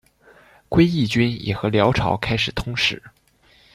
[0.67, 3.03] 归义军也和辽朝开始通使。